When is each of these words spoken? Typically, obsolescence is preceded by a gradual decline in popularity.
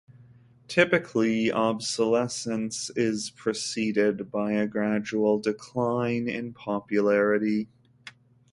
Typically, 0.67 1.51
obsolescence 1.51 2.89
is 2.95 3.29
preceded 3.29 4.31
by 4.31 4.53
a 4.53 4.65
gradual 4.65 5.37
decline 5.37 6.27
in 6.27 6.53
popularity. 6.53 7.69